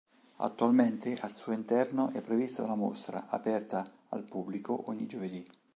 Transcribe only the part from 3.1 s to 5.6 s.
aperta al pubblico ogni giovedì.